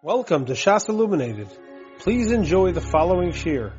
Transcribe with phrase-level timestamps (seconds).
[0.00, 1.48] Welcome to Shas Illuminated.
[1.98, 3.72] Please enjoy the following shiur.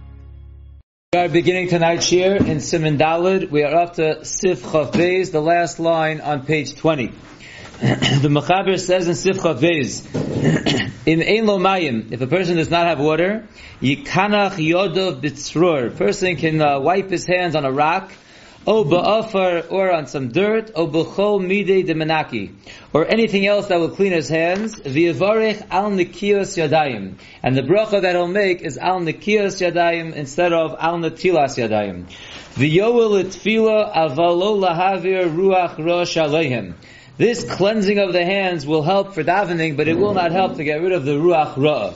[1.13, 3.49] We are beginning tonight's shiur in Simon Dalid.
[3.49, 7.08] We are up to Sif Chav the last line on page 20.
[7.79, 10.04] the Mechaber says in Sif Chav Beis,
[11.05, 13.48] in Ein Lo Mayim, if a person does not have water,
[13.82, 18.12] Yikanach Yodov Bitzrur, person can uh, wipe his hands on a rock,
[18.70, 22.52] O ba'afar, or on some dirt, O b'chol midei de menaki,
[22.94, 27.16] or anything else that will clean his hands, v'yavarech al nikiyos yadayim.
[27.42, 32.05] And the bracha that he'll make is al nikiyos yadayim instead of al natilas yadayim.
[32.54, 36.76] V'yoel etfila avalo lahavir ruach rosh aleihim.
[37.18, 40.63] This cleansing of the hands will help for davening, but it will not help to
[40.63, 41.96] get rid of the ruach ra.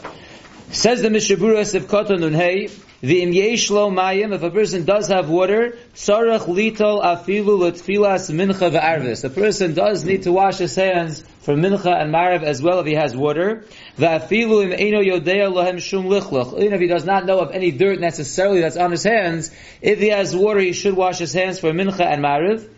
[0.71, 5.77] Says the Mishabura Sivkota Nunhei, the im yeshlo mayim, if a person does have water,
[5.93, 9.21] sarach litol afilu letfilas mincha ve'arvis.
[9.21, 12.85] The person does need to wash his hands for mincha and marav as well if
[12.85, 13.65] he has water.
[13.97, 16.05] Ve'afilu im eino yodea lohem shum.
[16.07, 19.99] Even if he does not know of any dirt necessarily that's on his hands, if
[19.99, 22.69] he has water, he should wash his hands for mincha and marav.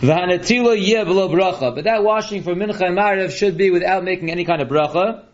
[0.00, 0.08] But
[1.84, 5.24] that washing for mincha and marav should be without making any kind of bracha.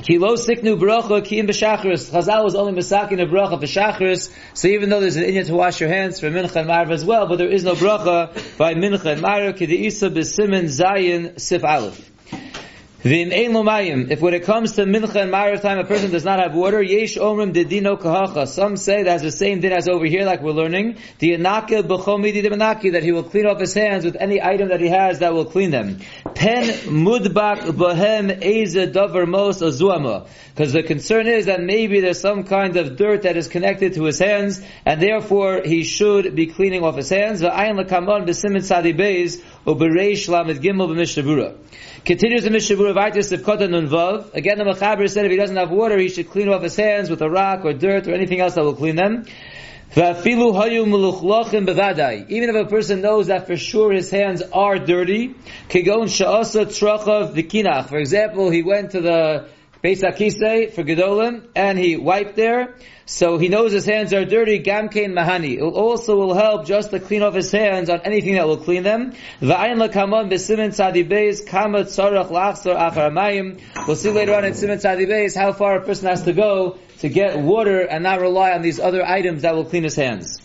[0.00, 2.10] Ki lo siknu bracha ki im b'shachris.
[2.12, 4.30] Chazal was only masakin a bracha b'shachris.
[4.54, 7.04] So even though there's an inyan to wash your hands for mincha and marv as
[7.04, 11.40] well, but there is no bracha by mincha and marv ki the isa b'simin zayin
[11.40, 11.98] sif aleph.
[13.08, 14.10] V'im ein lo mayim.
[14.10, 16.82] If when it comes to mincha and marv time, a person does not have water,
[16.82, 18.46] yesh omrim dedino kahacha.
[18.46, 20.98] Some say that has the same din as over here, like we're learning.
[21.18, 24.80] The anaka b'chomidi demanaki, that he will clean off his hands with any item that
[24.80, 26.00] he has that will clean them.
[26.34, 30.28] Pen mudbak bohem eze davar mos azuama.
[30.54, 34.04] Because the concern is that maybe there's some kind of dirt that is connected to
[34.04, 37.40] his hands, and therefore he should be cleaning off his hands.
[37.40, 41.56] V'ayin lekaman b'simin tzadi beis, u'bereish lamed gimel b'mishabura.
[42.04, 44.32] Continues the Mishabura Vaitis of Nunvav.
[44.34, 47.10] Again, the Mechaber said if he doesn't have water, he should clean off his hands
[47.10, 49.26] with a rock or dirt or anything else that will clean them.
[49.96, 50.20] Even
[52.50, 55.34] if a person knows that for sure his hands are dirty,
[55.70, 55.78] For
[57.98, 59.48] example, he went to the
[59.82, 62.74] Beis Akise for Gedolim, and he wiped there,
[63.06, 65.58] so he knows his hands are dirty, Gamkein Mahani.
[65.58, 68.82] It also will help just to clean off his hands on anything that will clean
[68.82, 69.12] them.
[69.40, 69.78] V'ayin.
[73.86, 77.08] We'll see later on in Simen tzadi how far a person has to go to
[77.08, 80.40] get water and not rely on these other items that will clean his hands.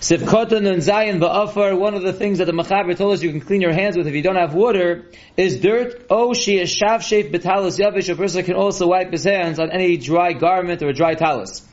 [0.00, 3.40] Sivkotan and Zayin ba'afar, one of the things that the Machaber told us you can
[3.40, 6.06] clean your hands with if you don't have water, is dirt.
[6.08, 8.08] Oh, she is shav shef betalis yavish.
[8.08, 11.67] A person can also wipe his hands on any dry garment or a dry talus.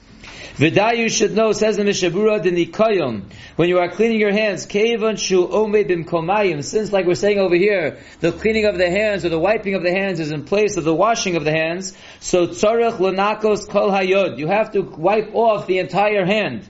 [0.58, 3.24] Viday you should know, says the Mishabura, the Nikayim,
[3.58, 7.40] when you are cleaning your hands, Kevan shu omed bim komayim, since like we're saying
[7.40, 10.46] over here, the cleaning of the hands or the wiping of the hands is in
[10.46, 14.82] place of the washing of the hands, so tzarech lanakos kol hayod, you have to
[14.82, 16.66] wipe off the entire hand.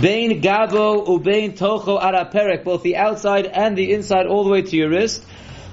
[0.00, 4.74] Bain gavo ubain tocho araperek, both the outside and the inside all the way to
[4.74, 5.22] your wrist.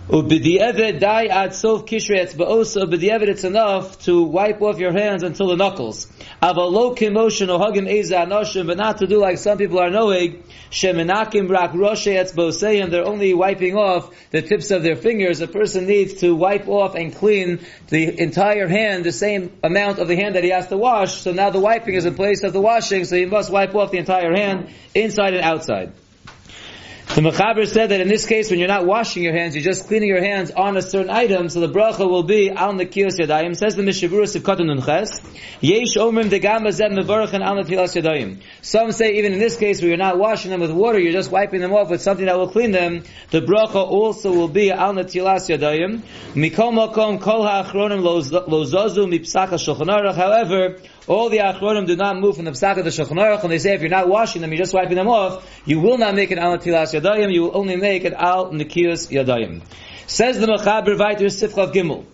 [0.09, 2.84] Ubidievet dai ad sof kishrei etzbaosa.
[2.84, 6.08] Ubidievet it's enough to wipe off your hands until the knuckles.
[6.41, 10.44] Avalo kimotion ohagim eza anoshim, but not to do like some people are knowing.
[10.72, 12.92] Shemenakim rak roshe etzbaoseim.
[12.92, 15.40] They're only wiping off the tips of their fingers.
[15.40, 20.09] A person needs to wipe off and clean the entire hand, the same amount of
[20.09, 21.22] the hand that he has to wash.
[21.22, 23.92] So now the wiping is in place of the washing, so he must wipe off
[23.92, 25.94] the entire hand, inside and outside.
[27.13, 29.85] The Mechaber said that in this case, when you're not washing your hands, you're just
[29.85, 33.56] cleaning your hands on a certain item, so the bracha will be al nekiyos yadayim.
[33.56, 35.22] Says the Mishavuras of Katan Nunches,
[35.62, 38.41] yesh omrim degam azem mevarach and al netilas yadayim.
[38.63, 41.29] Some say even in this case, where you're not washing them with water, you're just
[41.29, 43.03] wiping them off with something that will clean them.
[43.30, 46.01] The bracha also will be al netilas yadayim.
[46.34, 50.16] Mikol makom kol ha'achronim mipsacha shulchan aruch.
[50.16, 53.59] However, all the achronim do not move from the psak of the Shulchan and they
[53.59, 56.31] say if you're not washing them, you're just wiping them off, you will not make
[56.31, 59.62] it al netilas yadayim, you will only make it al nekiyas yadayim.
[60.08, 62.06] Says the Mechaber Vayter Sifchav Gimel.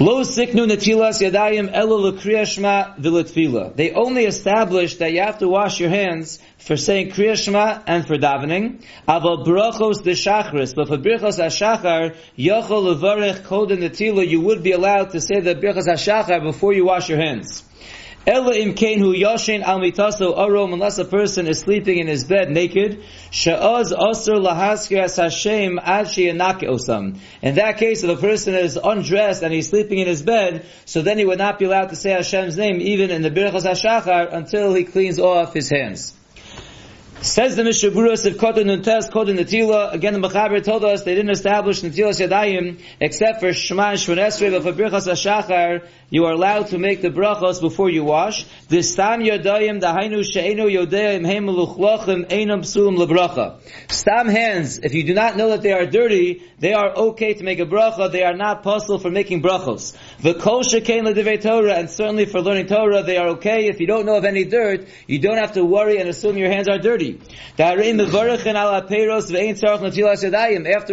[0.00, 3.74] Lo siknu netilas yadayim elo l'kriyashma v'letfila.
[3.74, 8.16] They only established that you have to wash your hands for saying kriyashma and for
[8.16, 8.84] davening.
[9.08, 10.72] Aval brachos de shachris.
[10.72, 15.56] But for brachos hashachar, yochol levarech kod netila, you would be allowed to say the
[15.56, 17.64] brachos hashachar before you wash your hands.
[18.26, 22.24] Ella im kain hu yoshin al mitaso arom, unless a person is sleeping in his
[22.24, 27.18] bed naked, sha'az asr lahaskir as Hashem ad osam.
[27.40, 31.00] In that case, if a person is undressed and he's sleeping in his bed, so
[31.00, 34.32] then he would not be allowed to say Hashem's name even in the Birchas HaShachar
[34.32, 36.14] until he cleans off his hands.
[37.20, 39.92] Says the Mishaburas of Kotan Nuntes, Kotan Natila.
[39.92, 44.18] Again, the Machaber told us they didn't establish Natilas Yadayim except for Shema and Shmon
[44.18, 48.46] Esrei, but for Birchas HaShachar, you are allowed to make the brachos before you wash.
[48.68, 53.58] This Stam Yadayim, Dahainu She'enu Yodeim Heim Luchlachim Einam Psulim Lebracha.
[53.90, 57.42] Stam hands, if you do not know that they are dirty, they are okay to
[57.42, 59.96] make a bracha, they are not possible for making brachos.
[60.20, 63.66] The Kol Shekain Ledivei Torah, and certainly for learning Torah, they are okay.
[63.66, 66.48] If you don't know of any dirt, you don't have to worry and assume your
[66.48, 67.07] hands are dirty.
[67.58, 67.82] After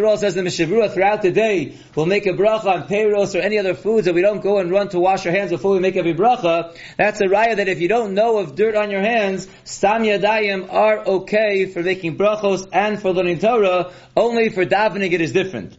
[0.06, 3.58] all, says the Mishavura, throughout the day, we'll make a bracha on peiros or any
[3.58, 5.96] other foods that we don't go and run to wash our hands before we make
[5.96, 6.78] every bracha.
[6.98, 10.72] That's a raya that if you don't know of dirt on your hands, stam yadayim
[10.72, 15.78] are okay for making brachos and for learning Torah, only for davening it is different.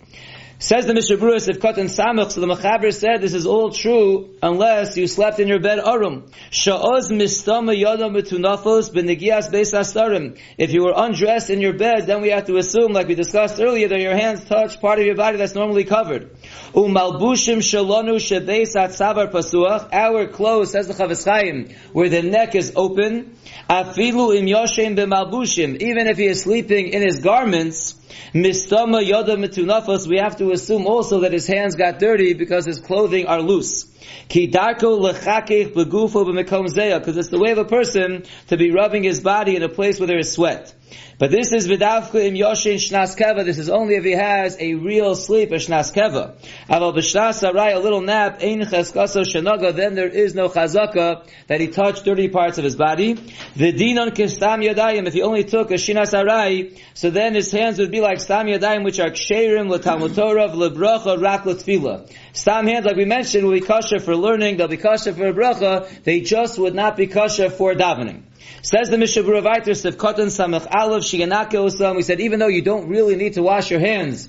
[0.58, 4.97] Says the Mishabruas if Katan Samach, so the Mechaber said this is all true unless
[4.97, 6.31] you slept in your bed arum.
[6.50, 10.38] Sha'oz mistama yada mitunafos b'negias beis astarim.
[10.56, 13.61] If you were undressed in your bed, then we have to assume, like we discussed
[13.61, 16.31] earlier, that your hands touch part of your body that's normally covered.
[16.76, 19.88] Umalbushim shalonu shebeis atzavar pasuach.
[19.94, 23.34] Our clothes, says the Chafetz Chaim, where the neck is open.
[23.70, 25.81] Afilu im yoshem b'malbushim.
[25.81, 27.94] Even if he is sleeping in his garments,
[28.34, 32.79] Mistama yoda mitunafos, we have to assume also that his hands got dirty because his
[32.79, 33.87] clothing are loose.
[34.29, 39.02] Ki darko lechakech begufo b'mekom because it's the way of a person to be rubbing
[39.02, 40.75] his body in a place where there is sweat.
[41.19, 43.43] But this is v'davka im yoshin shnas keva.
[43.44, 46.35] This is only if he has a real sleep, a shnas keva.
[46.69, 51.61] Aval b'shnas aray, a little nap, ein cheskaso shenaga, then there is no chazaka that
[51.61, 53.15] he touched dirty parts of his body.
[53.15, 57.91] V'dinon kistam yadayim, if he only took a shinas aray, so then his hands would
[57.91, 62.11] be like stam yadayim, which are ksherim, l'talmud Torah, l'bracha, rak l'tfila.
[62.35, 65.89] Stam hands, like we mentioned, will be kosher for learning, they'll be kosher for bracha,
[66.03, 68.23] they just would not be kosher for davening.
[68.62, 72.88] Says the Mishabura Vaitir, Sivkotan Samach Aleph, Shiganake Osam, we said even though you don't
[72.88, 74.29] really need to wash your hands,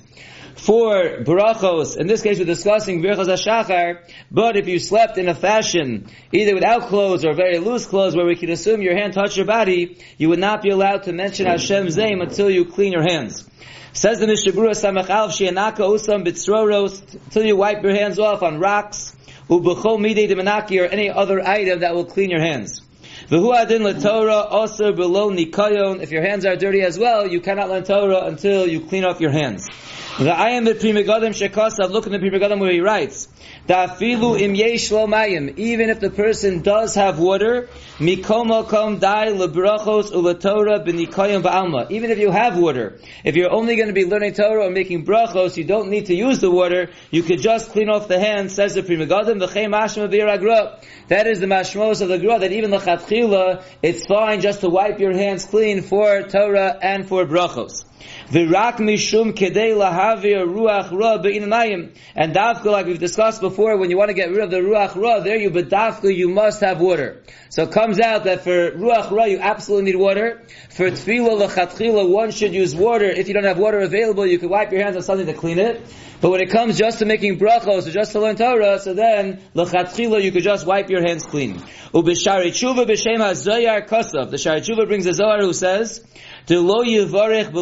[0.58, 3.98] for brachos, in this case we're discussing Birchas
[4.30, 8.26] but if you slept in a fashion, either without clothes or very loose clothes, where
[8.26, 11.46] we can assume your hand touched your body, you would not be allowed to mention
[11.46, 13.48] Hashem's name until you clean your hands.
[13.92, 18.58] Says the Mishabura Samach Aleph, Shianaka Osam Bitzroros, until you wipe your hands off on
[18.58, 19.16] rocks,
[19.48, 22.82] Ubechol Midei or any other item that will clean your hands.
[23.30, 26.00] V'hu adin Torah also below nikayon.
[26.00, 29.20] If your hands are dirty as well, you cannot learn Torah until you clean off
[29.20, 29.68] your hands.
[30.18, 31.92] The ayam the Pri Megadim shekasav.
[31.92, 33.28] Look in the Pri Megadim where he writes.
[33.68, 35.56] Dafilu im yesh mayim.
[35.56, 37.68] Even if the person does have water,
[38.00, 41.88] mikoma kom dai lebrachos ulatorah b'nikayim ba'alma.
[41.92, 45.06] Even if you have water, if you're only going to be learning Torah or making
[45.06, 46.90] brachos, you don't need to use the water.
[47.12, 48.56] You could just clean off the hands.
[48.56, 49.40] Says the Pri Megadim.
[49.40, 50.84] V'chem ashma b'iragra.
[51.06, 52.40] That is the mashmos of the gra.
[52.40, 57.06] That even the chatchila, it's fine just to wipe your hands clean for Torah and
[57.06, 57.84] for brachos.
[58.30, 61.96] V'rak mishum kedei lahavir ruach ra be'inamayim.
[62.14, 64.94] And dafka, like we've discussed before, when you want to get rid of the ruach
[64.96, 67.22] ra, there you, but dafka, you must have water.
[67.48, 70.42] So it comes out that for ruach ra, you absolutely need water.
[70.68, 73.06] For tefillah lechatchila, one should use water.
[73.06, 75.58] If you don't have water available, you can wipe your hands on something to clean
[75.58, 75.80] it.
[76.20, 79.40] But when it comes just to making brachos, or just to learn Torah, so then,
[79.54, 81.62] lechatchila, you could just wipe your hands clean.
[81.94, 83.88] Ubishari tshuva b'shem ha-zoyar.
[83.88, 86.04] The Sha'arei Teshuvah brings a Zohar who says,
[86.46, 87.52] the lo yivarech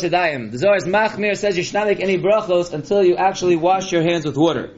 [0.00, 4.02] The Zohar's machmir says you should not make any brachos until you actually wash your
[4.02, 4.70] hands with water.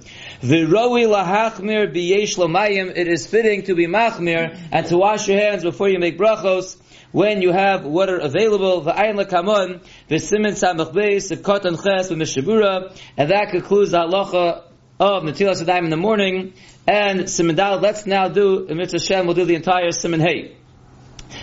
[0.42, 2.92] The roi lahachmir b'yesh lamayim.
[2.96, 6.76] It is fitting to be machmir and to wash your hands before you make brachos
[7.12, 8.81] when you have water available.
[8.81, 14.64] The ayin lakamun v'simin samach beis v'kot and ches v'mishabura, and that concludes the halacha
[14.98, 16.55] of Natilas Yadayim in the morning.
[16.86, 20.56] And Simon let's now do, Mitzvah Shem, we'll do the entire Simon Hay.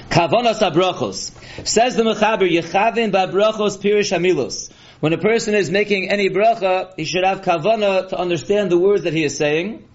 [0.09, 1.31] Kavanas abrachos.
[1.67, 4.71] Says the Mechaber, Yechavin babrachos pirish hamilos.
[4.99, 9.03] When a person is making any bracha, he should have kavana to understand the words
[9.03, 9.87] that he is saying.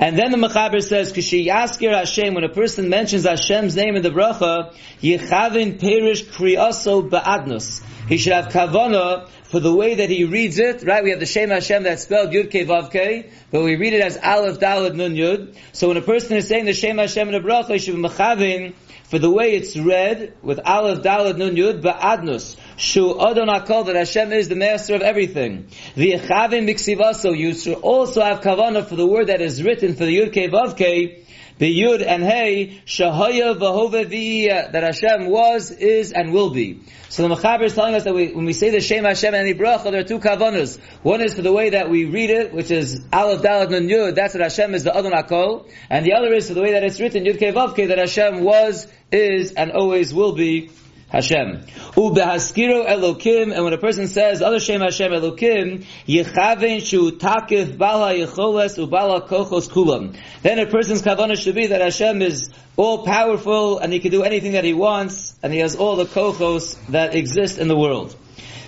[0.00, 4.02] And then the Mechaber says, Kishi Yaskir Hashem, when a person mentions Hashem's name in
[4.02, 7.82] the bracha, Yechavin Perish Kriyaso Ba'adnus.
[8.08, 11.04] He should have kavana for the way that he reads it, right?
[11.04, 14.00] We have the Shem Hashem that's spelled Yud Ke Vav Ke, but we read it
[14.00, 15.54] as Aleph Dalad Nun Yud.
[15.72, 18.00] So when a person is saying the Shem Hashem in the bracha, he should be
[18.00, 18.72] mechavin
[19.04, 22.56] for the way it's read with Aleph Dalad Nun Yud Ba'adnus.
[22.80, 25.68] Shu Adon Akol that Hashem is the master of everything.
[25.96, 27.36] The Echavim Miksivaso.
[27.36, 30.50] You should also have kavanah for the word that is written for the Yud Ke
[30.50, 31.22] Vav Ke.
[31.58, 36.80] The Yud and Hey, Shahaya V'Hove that Hashem was, is, and will be.
[37.10, 39.46] So the Mechaber is telling us that we, when we say the Shem Hashem and
[39.46, 40.80] the Bracha, there are two kavanas.
[41.02, 44.14] One is for the way that we read it, which is Aleph Dalet Nun Yud,
[44.14, 46.82] that's that Hashem is the Adon Akol, and the other is for the way that
[46.82, 50.70] it's written, Yud Ke Vav Ke, that Hashem was, is, and always will be.
[51.10, 51.64] Hashem.
[51.96, 58.14] Ubehaskiro Elokim, and when a person says other Shem Hashem Elokim, Yechaven Shu Takif Bala
[58.14, 60.16] Yecholes Ubala Kochos Kulam.
[60.42, 64.22] Then a person's kavanah should be that Hashem is all powerful and he can do
[64.22, 68.16] anything that he wants, and he has all the kochos that exist in the world.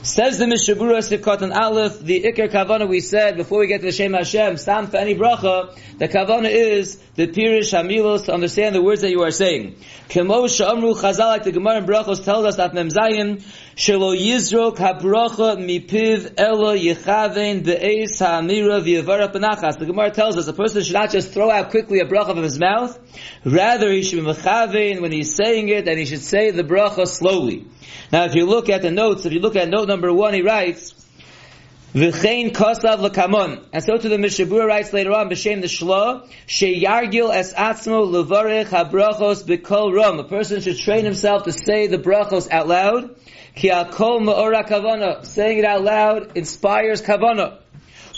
[0.05, 3.87] Says the Mishabura Sivkot and Aleph, the Iker Kavana we said before we get to
[3.87, 8.75] the Shem Hashem, Stam for any bracha, the Kavana is the Pirish Hamilos to understand
[8.75, 9.77] the words that you are saying.
[10.09, 15.57] Kemo Sha'amru Chazal, like the Gemara in Brachos tells us that Memzayim, Shelo Yizrok HaBracha
[15.57, 19.79] Mipiv Elo Yechaven Be'ez Ha'amira V'yavara Panachas.
[19.79, 22.43] The Gemara tells us a person should not just throw out quickly a bracha from
[22.43, 22.99] his mouth,
[23.47, 27.09] rather he should be Mechaven when he's saying it, and he should say the bracha
[27.09, 27.65] slowly.
[28.13, 30.43] Now if you look at the notes, if you look at note number one, he
[30.43, 30.93] writes,
[31.95, 33.65] V'chein kosav l'kamon.
[33.73, 38.67] And so to the Mishabura writes later on, b'shem the shlo, sheyargil es atzmo levarech
[38.67, 40.19] habrachos b'kol rom.
[40.19, 43.17] A person should train himself to say the brachos out loud.
[43.55, 45.25] Ki akol ma'ora kavana.
[45.25, 47.59] Saying it out loud inspires kavana.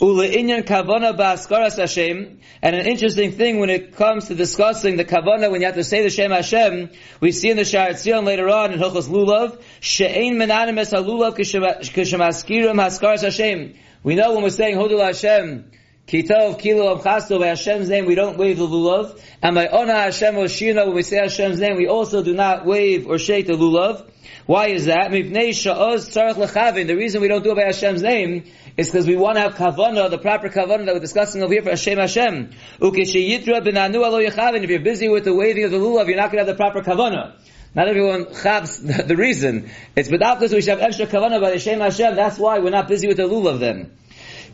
[0.00, 2.40] Ule'inyan kavana ba'askaras Hashem.
[2.62, 5.84] And an interesting thing when it comes to discussing the kavana, when you have to
[5.84, 9.60] say the Shem Hashem, we see in the Sha'ar Tzion later on in Hilchos Lulav,
[9.80, 13.74] she'ein menanim es halulav k'shemaskirim haskaras Hashem.
[14.02, 15.70] We know when we're saying Hodul Hashem,
[16.06, 19.18] Kitov, Kilo, Chasto, by Hashem's name, we don't wave the lulav.
[19.40, 23.06] And by Ona Hashem Oshina, when we say Hashem's name, we also do not wave
[23.06, 24.10] or shake the lulav.
[24.44, 25.10] Why is that?
[25.10, 28.44] The reason we don't do it by Hashem's name
[28.76, 31.62] is because we want to have kavana, the proper kavana that we're discussing over here
[31.62, 32.50] for Hashem Hashem.
[32.82, 36.54] If you're busy with the waving of the lulav, you're not going to have the
[36.54, 37.36] proper kavana.
[37.74, 39.70] Not everyone chavs the reason.
[39.96, 42.14] It's this we should have extra kavana by Hashem Hashem.
[42.14, 43.96] That's why we're not busy with the lulav then.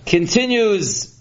[0.06, 1.19] Continues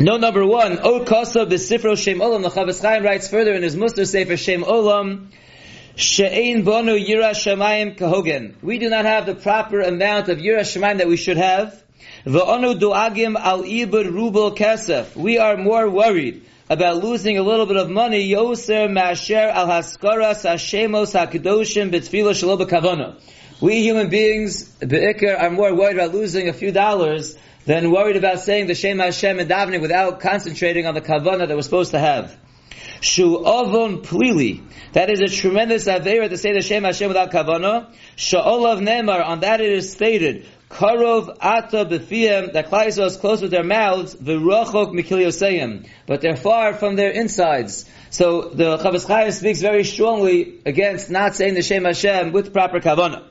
[0.00, 3.76] no, number one, O Kosa B'Sifro Shem Olam, the Chafetz Chaim writes further in his
[3.76, 5.26] Muster Sefer Shem Olam,
[5.94, 8.54] She'ein Bonu Yira Shemayim Kahogen.
[8.62, 11.82] We do not have the proper amount of Yira Shemayim that we should have.
[12.24, 15.14] V'onu Duagim Al Ibur Rubel Kesef.
[15.14, 20.48] We are more worried about losing a little bit of money, Yoser Masher Al Haskaras
[20.48, 23.20] Hashemos HaKadoshim B'Tfila Shaloba Kavana.
[23.60, 27.36] We human beings, Be'ikr, are more worried about losing a few dollars
[27.66, 31.54] than worried about saying the Shem Hashem and davening without concentrating on the kavana that
[31.54, 32.36] we're supposed to have.
[33.00, 34.62] Shu avon plili.
[34.92, 37.92] That is a tremendous avera to say the Shem Hashem without kavana.
[38.16, 39.24] Sha'olav nemar.
[39.24, 40.46] On that it is stated.
[40.68, 42.52] Karov ata b'fiyem.
[42.52, 44.14] That Klai is close with their mouths.
[44.14, 47.86] V'rochok mikil But they're far from their insides.
[48.10, 53.29] So the Chafetz speaks very strongly against not saying the Shem Hashem with proper kavana.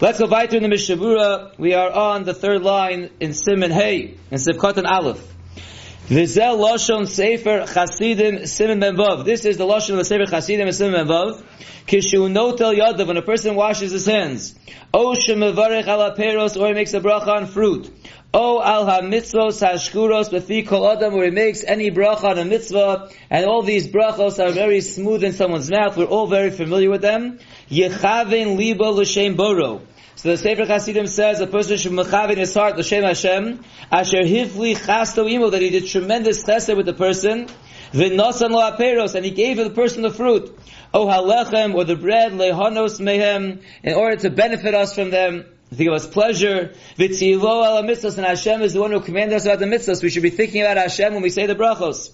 [0.00, 1.56] Let's go weiter in the Mishabura.
[1.56, 5.24] We are on the third line in Simon Hey, in Sivkot and Aleph.
[6.08, 9.24] Vizel Lashon Sefer Chasidim Simon Menvav.
[9.24, 11.44] This is the Lashon of the Sefer Chasidim Simon Menvav.
[11.86, 14.56] Kishu Notel Yadav, when a person washes his hands.
[14.92, 17.88] O Shemevarech ala peros, or he makes a bracha on fruit.
[18.36, 23.08] O al ha-mitzvos ha-shkuros b'fi kol adam, where he makes any bracha on a mitzvah,
[23.30, 27.00] and all these brachos are very smooth in someone's mouth, we're all very familiar with
[27.00, 27.38] them.
[27.70, 29.82] Yechaven libo l'shem boro.
[30.16, 33.60] So the Sefer Chasidim says a person should mechav in his heart l'shem Hashem,
[33.92, 37.46] asher hifli chasto imo, that he did tremendous chesed with the person,
[37.92, 40.52] v'nosan lo aperos, and he gave the person the fruit,
[40.92, 45.88] o halechem, or the bread, lehonos mehem, in order to benefit us from them, think
[45.88, 46.72] of us pleasure.
[46.96, 50.02] V'tzilo ala mitzvahs, and Hashem is the one who commanded us about the mitzvahs.
[50.02, 52.10] We should be thinking about Hashem when we say the brachos.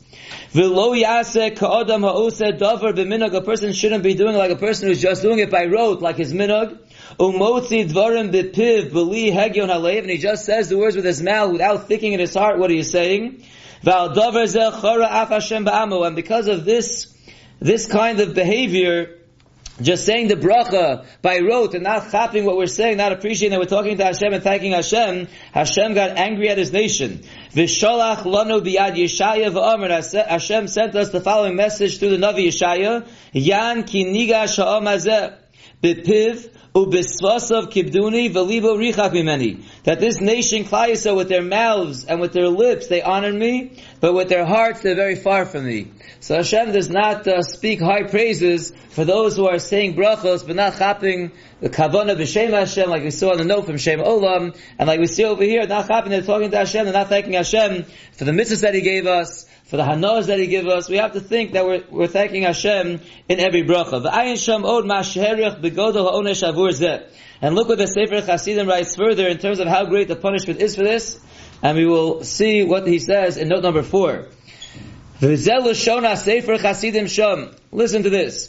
[0.53, 3.35] V'lo yaseh ka'odam ha'oseh davar b'minog.
[3.35, 6.17] A person shouldn't be doing like a person who's just doing it by rote, like
[6.17, 6.79] his minog.
[7.19, 10.01] Umotzi dvarim b'piv b'li hegyon halev.
[10.01, 12.71] And he just says the words with his mouth without thinking in his heart what
[12.71, 13.45] he is saying.
[13.85, 16.07] V'al davar zeh chara af Hashem ba'amo.
[16.07, 17.15] And because of this,
[17.61, 19.19] this kind of behavior,
[19.83, 23.61] just saying the bracha by rote and not chapping what we're saying, not appreciating that
[23.61, 27.23] we're talking to Hashem and thanking Hashem, Hashem got angry at his nation.
[27.53, 30.27] Visholach lanu biyad Yeshaya v'omer.
[30.27, 33.09] Hashem sent us the following message through the Navi Yeshaya.
[33.33, 35.37] Yan ki niga sha'om.
[35.83, 36.91] Bepiv That
[39.99, 44.29] this nation, Klai with their mouths and with their lips, they honor me, but with
[44.29, 45.91] their hearts, they're very far from me.
[46.21, 50.55] So Hashem does not uh, speak high praises for those who are saying brachos, but
[50.55, 54.57] not chapping the kavana b'shem Hashem, like we saw in the note from Shem Olam,
[54.79, 57.33] and like we see over here, not chapping, they're talking to Hashem, they're not thanking
[57.33, 60.89] Hashem for the mitzvahs that He gave us, for the hanos that He gave us.
[60.89, 64.03] We have to think that we're, we're thanking Hashem in every bracha.
[67.43, 70.61] And look what the Sefer Chasidim writes further in terms of how great the punishment
[70.61, 71.21] is for this,
[71.63, 74.27] and we will see what he says in note number four.
[74.27, 75.10] V'zel Shona Sefer Chasidim Shom.
[77.73, 78.49] Listen to this.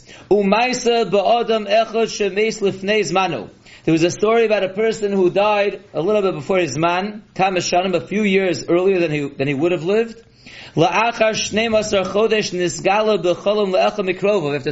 [3.84, 7.24] There was a story about a person who died a little bit before his man,
[7.34, 10.22] Tamashanim, a few years earlier than he, than he would have lived.
[10.74, 11.34] After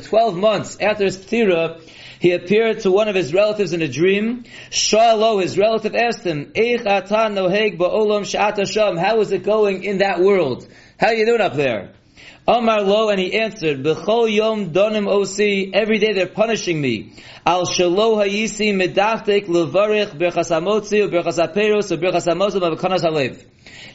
[0.01, 1.83] 12 months after his ptira,
[2.19, 4.45] he appeared to one of his relatives in a dream.
[4.71, 6.53] Shalo, his relative asked him.
[8.97, 10.67] How is it going in that world?
[11.01, 11.93] How are you doing up there?
[12.47, 17.15] Amar lo, and he answered, B'chol yom donim osi, every day they're punishing me.
[17.47, 23.43] Al shalo hayisi medaftek levarich berchas hamotzi, haperos, berchas hamozim, berchas halev.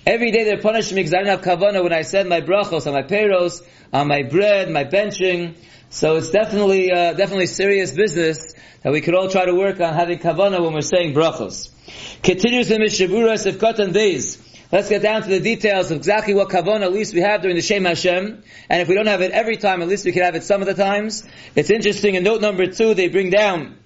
[0.04, 2.88] Every day they're punishing me because I didn't have kavana when I said my brachos
[2.88, 3.62] on my peros,
[3.94, 5.54] on my bread, my benching.
[5.92, 9.94] So it's definitely, uh, definitely serious business that we could all try to work on
[9.94, 11.70] having kavana when we're saying brachos.
[12.24, 14.42] Continues the Mishaburas of Katan days.
[14.72, 17.55] Let's get down to the details of exactly what kavana at least we have during
[17.55, 18.43] the Shem Hashem.
[18.69, 20.62] And if we don't have it every time, at least we can have it some
[20.62, 21.24] of the times.
[21.55, 23.77] It's interesting in note number two, they bring down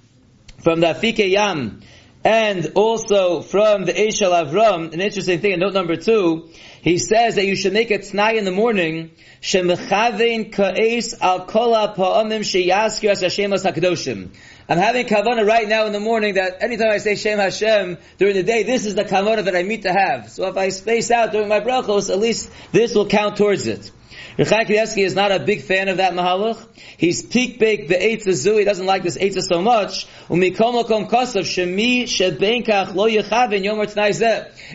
[0.64, 1.82] from the Afike Yam,
[2.24, 6.50] and also from the Eshel Avram, an interesting thing in note number two,
[6.82, 9.12] he says that you should make a tnai in the morning,
[9.42, 14.30] shemechavein ka'es al kol ha'pa'amim sheyaskir as Hashem HaKadoshim.
[14.68, 18.36] I'm having kavana right now in the morning that anytime I say Shem Hashem during
[18.36, 20.30] the day, this is the kavana that I need to have.
[20.30, 23.92] So if I space out during my brachos, at least this will count towards it.
[24.38, 26.66] Rechai is not a big fan of that mahalach.
[26.98, 28.58] He's peak baked the eitzah zu.
[28.58, 30.08] He doesn't like this eitzah so much.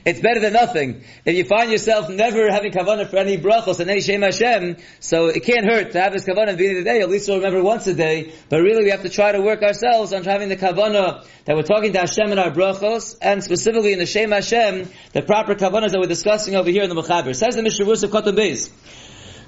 [0.06, 1.02] It's better than nothing.
[1.24, 5.28] If you find yourself never having kavanah for any brachos and any shem Hashem, so
[5.28, 7.00] it can't hurt to have this kavanah at the beginning of the day.
[7.00, 8.32] At least we'll remember once a day.
[8.48, 11.62] But really, we have to try to work ourselves on having the kavanah that we're
[11.62, 15.92] talking to Hashem in our brachos, and specifically in the shem Hashem, the proper kavanahs
[15.92, 17.34] that we're discussing over here in the Mechaber.
[17.34, 18.70] Says the Mishnah Rus of Kotam Beis.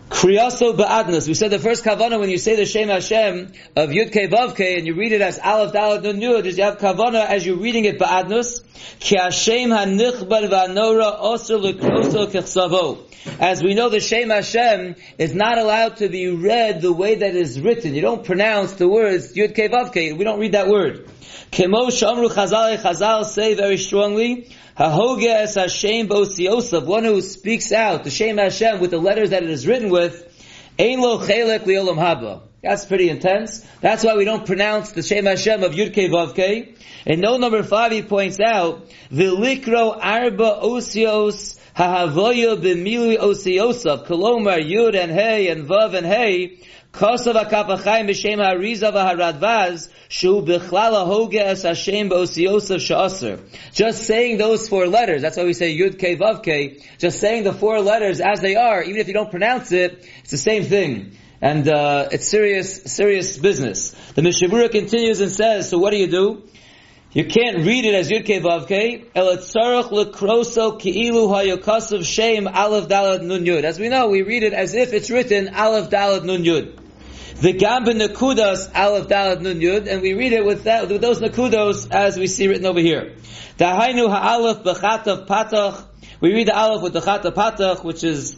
[0.09, 1.27] Kriyaso ba'adnas.
[1.27, 4.55] We said the first kavana when you say the Shem Hashem of Yud Kei Vav
[4.55, 7.45] Kei and you read it as Aleph Dalet Nun Yud, is you have kavana as
[7.45, 8.63] you're reading it ba'adnas.
[9.01, 13.03] Ki Hashem va'nora osir l'kroso.
[13.41, 17.35] As we know, the Shem Hashem is not allowed to be read the way that
[17.35, 17.93] is written.
[17.93, 20.13] You don't pronounce the words Yud Kei Vav Kei.
[20.13, 21.09] We don't read that word.
[21.51, 28.11] Kemo Shamru Chazal, Chazal say very strongly, Hahoges Hashem Bosiyosov, one who speaks out, the
[28.11, 29.96] Shem Hashem, with the letters that it is written with,
[30.79, 32.43] Ein lo chelek liolam haba.
[32.63, 33.65] That's pretty intense.
[33.81, 36.75] That's why we don't pronounce the Shem Hashem of Yud Kei Vav Kei.
[37.07, 45.01] And note number five, he points out, V'likro arba osios hahavoya b'mili osiosov, kolomar Yud
[45.01, 46.59] and Hey and Vav and Hey,
[46.97, 53.39] Kosav HaKapachayim B'Shem HaRiza V'HaRadvaz Shu B'chlal HaHoge Es Hashem B'Osiyosef Sha'aser.
[53.75, 57.45] Just saying those four letters, that's why we say Yud Kei Vav Kei, just saying
[57.45, 60.63] the four letters as they are, even if you don't pronounce it, it's the same
[60.63, 61.13] thing.
[61.43, 63.91] And uh, it's serious, serious business.
[64.15, 66.45] The Mishabura continues and says, so what do you do?
[67.13, 69.05] You can't read it as Yud Kei Vav Kei.
[69.15, 73.65] El tzarach lekroso ki'ilu hayokasav shem aleph dalad nun yud.
[73.65, 76.85] As we know, we read it as if it's written aleph dalad nun yud.
[77.39, 81.21] The Gamba Nakudas Aleph Dalad Nun Yud, and we read it with that with those
[81.21, 83.15] Nakudos as we see written over here.
[83.59, 85.85] The Hainu Ha'aleph B'chatav Patach.
[86.21, 88.37] We read the Aleph with the Chatav Patach, which is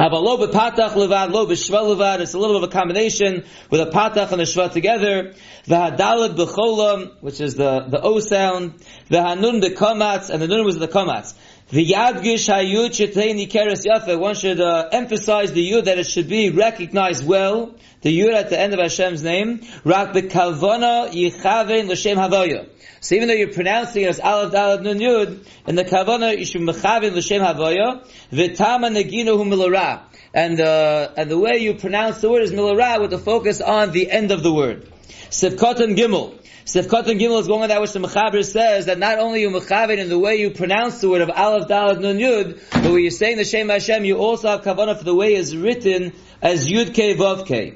[0.00, 2.18] Avalo B'Patach Levad, Lo B'Shva Levad.
[2.18, 5.32] It's a little bit of a combination with a Patach and a Shva together.
[5.66, 8.82] The Hadalad B'Cholam, which is the the O sound.
[9.08, 11.34] The Hanun B'Komatz, and the Nun was the Komatz.
[11.68, 14.16] The Yadgish Hayud Shetei Nikeres Yafe.
[14.16, 17.74] One should uh, emphasize the Yud that it should be recognized well.
[18.02, 19.66] The Yud at the end of Hashem's name.
[19.82, 22.68] Rak B'Kavona Yichavein L'Shem Havaya.
[23.00, 26.44] So even though you're pronouncing it as Aleph Dalad Nun Yud, in the Kavona you
[26.44, 28.06] should Mechavein L'Shem Havaya.
[28.30, 30.02] V'Tama Negino Hu Milara.
[30.32, 33.90] And, uh, and the way you pronounce the word is Milara with the focus on
[33.90, 34.86] the end of the word.
[35.30, 36.38] Sivkotan Gimel.
[36.66, 39.50] Sifkat and Gimel is going on that which the Mechaber says that not only you
[39.50, 43.02] Mechaber in the way you pronounce the word of Aleph Dalet Nun Yud, but when
[43.02, 46.68] you're saying the Shem Hashem, you also have kavanah for the way it's written as
[46.68, 47.74] Yud Kei Vav Kei.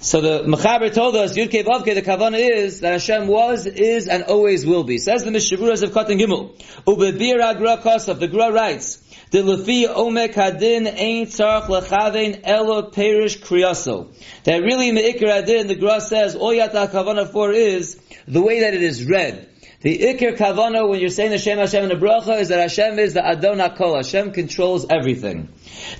[0.00, 3.66] So the Mechaber told us Yud Kei Vav Kei, the kavanah is that Hashem was,
[3.66, 4.98] is, and always will be.
[4.98, 6.60] Says the Mishavuras of Katan Gimel.
[6.84, 13.40] Ubebir Agra Kosav, the Gra writes, the lefi omek hadin ain tzarch lechavein elo perish
[13.40, 14.12] kriyaso.
[14.44, 18.74] That really meikar hadin, the Gra says, all yat kavana for is the way that
[18.74, 19.48] it is read.
[19.82, 22.98] The ikir kavana when you're saying the Shem Hashem in the bracha is that Hashem
[22.98, 23.96] is the Adon HaKol.
[23.96, 25.48] Hashem controls everything.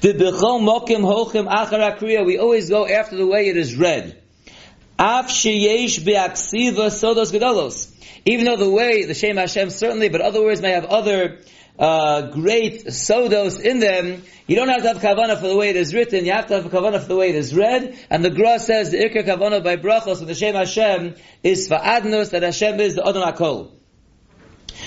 [0.03, 2.27] The bechol mokim hochim achar akriya.
[2.27, 4.21] We always go after the way it is read.
[4.99, 7.91] Af sheyesh be'aksiva sodos gedolos.
[8.27, 11.39] Even though the way, the Shem Hashem certainly, but other words may have other
[11.81, 15.77] uh, great sodos in them, you don't have to have kavana for the way it
[15.77, 18.31] is written, you have to have kavana for the way it is read, and the
[18.31, 22.43] Gra says the ikar kavana by brachos and the Shem Hashem is for adnos, that
[22.43, 23.71] Hashem is the Adon HaKol.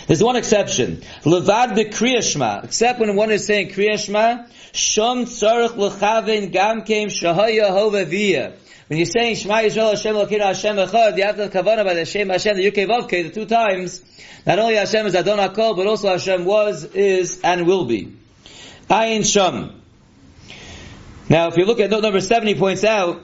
[0.07, 1.01] There's one exception.
[1.23, 8.57] Levad bekriyashma, except when one is saying kriyashma, shom tzarech lechaven gam kem shahaya hovaviyah.
[8.87, 12.05] When you're saying Shema Yisrael Hashem Elokeinu Hashem Echad, you have to kavana by the
[12.05, 14.01] Shem Hashem, the Yukei the two times.
[14.45, 18.13] Not only Hashem is Adon HaKol, but also Hashem was, is, and will be.
[18.89, 19.81] Ayin Sham.
[21.29, 23.23] Now, if you look at note number seven, he points out,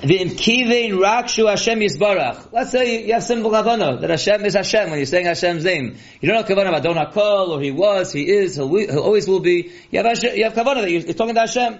[0.00, 2.52] the kivein rakshu Hashem yisbarach.
[2.52, 5.96] Let's say you have simple kavana that Hashem is Hashem when you're saying Hashem's name.
[6.20, 9.40] You don't have kavana about Adon HaKol, or He was, He is, He always will
[9.40, 9.72] be.
[9.90, 11.78] You have, Hashem, you have kavana that you're talking to Hashem.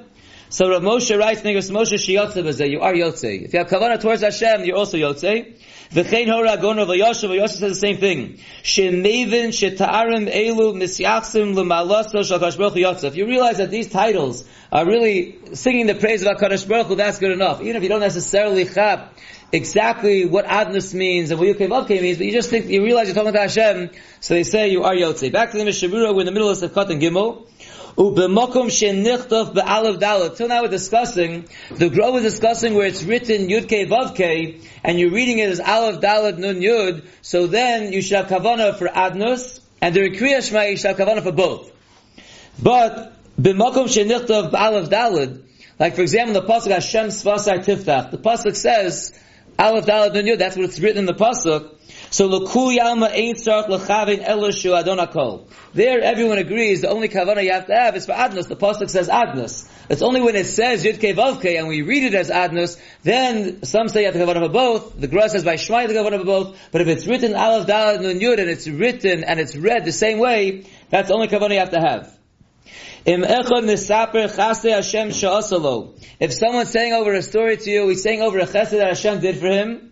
[0.51, 3.45] So Rav Moshe writes, Iggros Moshe Shiyotze you are Yotze.
[3.45, 5.55] If you have kavana towards Hashem, you're also Yotze.
[5.91, 8.39] V'chein hora gono v'yoshev, v'yoshev says the same thing.
[8.63, 13.05] Shemevin sheta'arim elu misyachsim l'malaso shakash baruch Yotze.
[13.05, 16.95] If you realize that these titles are really singing the praise of HaKadosh Baruch Hu,
[16.95, 17.61] that's good enough.
[17.61, 19.19] Even if you don't necessarily chap
[19.53, 23.09] exactly what adnus means and what Yukei Vavkei means, but you just think, you realize
[23.09, 25.31] you're talking to Hashem, so they say you are Yotze.
[25.31, 27.47] Back to the Mishabura, we're in the middle of Sefkat and Gimel.
[27.99, 30.37] Ubemokum shenichtov be'alav dalet.
[30.37, 34.61] Till now we're discussing, the Gra is discussing where it's written Yud Kei Vav Kei,
[34.85, 38.87] and you're reading it as Aleph Dalet Nun Yud, so then you have kavana for
[38.87, 41.73] Adnus, and during Kriya Shema you have kavana for both.
[42.63, 45.43] But, B'mokum shenichtov be'alav dalet,
[45.81, 49.13] like for example the Pasuk Hashem Svasar Tiftach, the Pasuk says,
[49.59, 51.75] Aleph Dalet Nun Yud, that's what it's written in the Pasuk,
[52.11, 55.49] so l'kul yalma ain't tzarch l'chavin elishu adon hakol.
[55.75, 58.49] There, everyone agrees the only kavana you have to have is for adnus.
[58.49, 59.69] The pasuk says adnus.
[59.91, 63.89] It's only when it says yud vavke and we read it as adnus, then some
[63.89, 64.99] say you have to for both.
[64.99, 66.59] The Gra says by shmai the kavana for both.
[66.73, 69.93] But if it's written aleph dalad nun yud and it's written and it's read the
[69.93, 72.19] same way, that's the only kavana you have to have.
[76.21, 79.21] If someone's saying over a story to you, he's saying over a chesed that Hashem
[79.21, 79.88] did for him,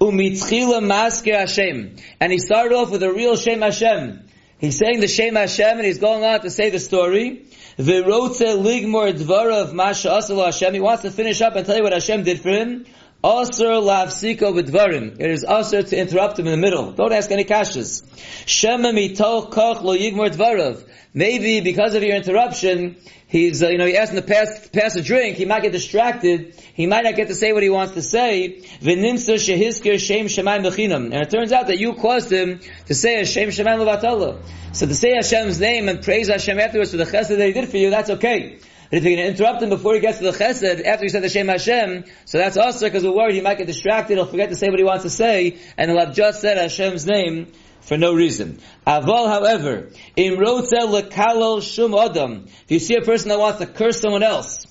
[0.00, 1.96] Umitzchila masker Hashem.
[2.20, 4.24] And he started off with a real Shem Hashem.
[4.58, 7.46] He's saying the Shem Hashem and he's going on to say the story.
[7.78, 10.74] V'rotze ligmor dvarav masha asal Hashem.
[10.74, 12.86] He wants to finish up and tell you what Hashem did for him.
[13.24, 15.18] Asr lavsiko b'dvarim.
[15.18, 16.92] It is asr to interrupt him in the middle.
[16.92, 18.04] Don't ask any kashas.
[18.46, 20.88] Shema mitoch koch lo yigmor dvarav.
[21.14, 24.94] Maybe because of your interruption, he's, uh, you know, he asked him to pass, pass
[24.94, 27.94] a drink, he might get distracted, he might not get to say what he wants
[27.94, 31.06] to say, v'nimsa shehiskir shem shemayim b'chinam.
[31.06, 34.44] And it turns out that you caused him to say a shem shemayim levatala.
[34.72, 37.68] So to say Hashem's name and praise Hashem afterwards for the chesed that he did
[37.68, 38.58] for you, that's okay.
[38.90, 41.08] But if you're going to interrupt him before he gets to the chesed, after he
[41.10, 44.26] said the Shem Hashem, so that's also because we're worried he might get distracted, he'll
[44.26, 47.52] forget to say what he wants to say, and he'll have just said Hashem's name
[47.80, 48.60] for no reason.
[48.86, 53.66] Aval, however, in rotzel lekalol shum adam, if you see a person that wants to
[53.66, 54.67] curse someone else,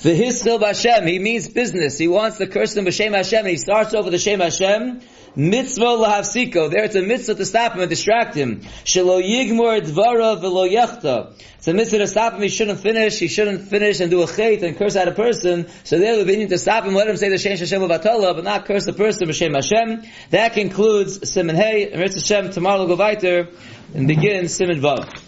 [0.00, 1.98] the hischil Hashem, he means business.
[1.98, 5.00] He wants to curse them b'shem Hashem, and he starts over the Shem Hashem.
[5.34, 6.70] Mitzvah lahavsiko.
[6.70, 8.60] There it's a mitzvah to stop him and distract him.
[8.84, 11.32] Shelo yigmor dvara v'lo yechta.
[11.58, 12.42] It's a mitzvah to stop him.
[12.42, 13.18] He shouldn't finish.
[13.18, 15.68] He shouldn't finish and do a chait and curse out a person.
[15.84, 16.94] So there the need to stop him.
[16.94, 20.02] Let him say the Shem Hashem of Atala, but not curse the person b'shem Hashem.
[20.30, 21.90] That concludes Simon Hey.
[21.90, 23.48] And Ritz Hashem tomorrow we'll go weiter
[23.94, 25.27] and begin Simon Vav.